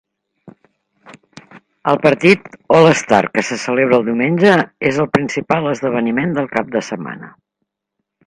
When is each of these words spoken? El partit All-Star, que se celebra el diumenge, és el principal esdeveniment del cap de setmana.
El 1.91 1.99
partit 2.05 2.47
All-Star, 2.77 3.19
que 3.35 3.43
se 3.51 3.59
celebra 3.65 3.99
el 3.99 4.07
diumenge, 4.09 4.55
és 4.91 4.97
el 5.05 5.11
principal 5.19 5.71
esdeveniment 5.75 6.35
del 6.39 6.49
cap 6.59 6.75
de 6.77 6.83
setmana. 6.91 7.33